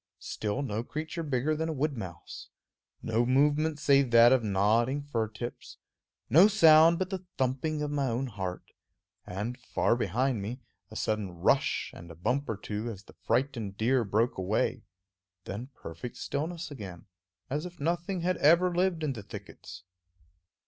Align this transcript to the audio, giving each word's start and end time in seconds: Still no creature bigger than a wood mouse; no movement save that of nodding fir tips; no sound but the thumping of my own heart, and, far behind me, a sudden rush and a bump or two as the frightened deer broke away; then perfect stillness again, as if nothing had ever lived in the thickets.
Still 0.17 0.63
no 0.63 0.83
creature 0.83 1.21
bigger 1.21 1.55
than 1.55 1.69
a 1.69 1.73
wood 1.73 1.95
mouse; 1.95 2.49
no 3.03 3.23
movement 3.23 3.77
save 3.77 4.09
that 4.09 4.31
of 4.31 4.43
nodding 4.43 5.03
fir 5.03 5.27
tips; 5.27 5.77
no 6.27 6.47
sound 6.47 6.97
but 6.97 7.11
the 7.11 7.23
thumping 7.37 7.83
of 7.83 7.91
my 7.91 8.07
own 8.07 8.25
heart, 8.25 8.71
and, 9.27 9.59
far 9.59 9.95
behind 9.95 10.41
me, 10.41 10.59
a 10.89 10.95
sudden 10.95 11.29
rush 11.29 11.91
and 11.93 12.09
a 12.09 12.15
bump 12.15 12.49
or 12.49 12.57
two 12.57 12.89
as 12.89 13.03
the 13.03 13.13
frightened 13.13 13.77
deer 13.77 14.03
broke 14.03 14.39
away; 14.39 14.81
then 15.43 15.67
perfect 15.75 16.17
stillness 16.17 16.71
again, 16.71 17.05
as 17.51 17.67
if 17.67 17.79
nothing 17.79 18.21
had 18.21 18.37
ever 18.37 18.73
lived 18.73 19.03
in 19.03 19.13
the 19.13 19.21
thickets. 19.21 19.83